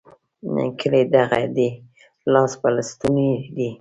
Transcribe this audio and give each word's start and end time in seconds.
کلی 0.79 1.03
دغه 1.13 1.41
دی؛ 1.55 1.69
لاس 2.33 2.51
په 2.61 2.67
لستوڼي 2.75 3.31
دی. 3.55 3.67